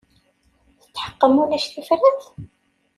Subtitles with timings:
[0.81, 2.21] Tetḥeqqem ulac tifrat?